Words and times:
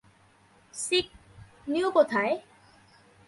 Sick, 0.73 1.07
নিও 1.67 1.89
কোথায়? 1.91 2.33